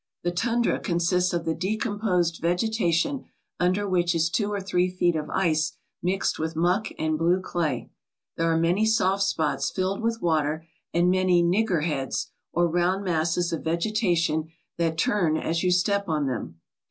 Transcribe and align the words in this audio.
The 0.23 0.31
tundra 0.31 0.79
consists 0.79 1.31
of 1.31 1.45
the 1.45 1.53
de 1.53 1.77
composed 1.77 2.39
vegetation 2.41 3.25
under 3.59 3.87
which 3.87 4.15
is 4.15 4.31
two 4.31 4.51
or 4.51 4.59
three 4.59 4.89
feet 4.89 5.15
of 5.15 5.29
ice 5.29 5.73
mixed 6.01 6.39
with 6.39 6.55
muck 6.55 6.87
and 6.97 7.19
blue 7.19 7.39
clay. 7.39 7.91
There 8.35 8.51
are 8.51 8.57
many 8.57 8.83
soft 8.83 9.21
spots 9.21 9.69
filled 9.69 10.01
with 10.01 10.19
water, 10.19 10.65
and 10.91 11.11
many 11.11 11.43
"niggerheads," 11.43 12.31
or 12.51 12.67
round 12.67 13.03
masses 13.03 13.53
of 13.53 13.63
vegetation 13.63 14.49
that 14.79 14.97
turn 14.97 15.37
as 15.37 15.61
you 15.61 15.69
step 15.69 16.09
on 16.09 16.25
them. 16.25 16.59